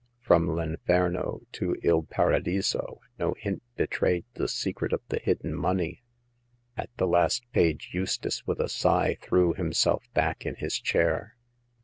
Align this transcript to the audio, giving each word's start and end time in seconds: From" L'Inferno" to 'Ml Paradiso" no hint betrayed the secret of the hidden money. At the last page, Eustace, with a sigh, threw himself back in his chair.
From" 0.19 0.47
L'Inferno" 0.55 1.41
to 1.59 1.75
'Ml 1.83 2.09
Paradiso" 2.09 3.01
no 3.19 3.35
hint 3.37 3.61
betrayed 3.75 4.25
the 4.33 4.47
secret 4.47 4.93
of 4.93 5.01
the 5.09 5.19
hidden 5.19 5.53
money. 5.53 6.01
At 6.75 6.89
the 6.97 7.05
last 7.05 7.43
page, 7.51 7.91
Eustace, 7.93 8.47
with 8.47 8.59
a 8.59 8.67
sigh, 8.67 9.17
threw 9.21 9.53
himself 9.53 10.09
back 10.15 10.43
in 10.43 10.55
his 10.55 10.79
chair. 10.79 11.35